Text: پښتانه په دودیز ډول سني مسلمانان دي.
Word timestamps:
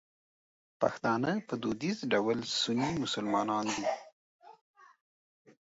پښتانه 0.81 1.31
په 1.47 1.53
دودیز 1.63 1.97
ډول 2.13 2.39
سني 2.61 2.91
مسلمانان 3.03 3.65
دي. 3.75 3.87